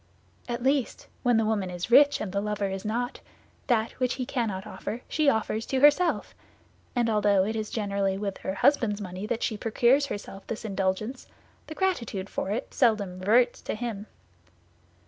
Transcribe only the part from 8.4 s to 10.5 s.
husband's money that she procures herself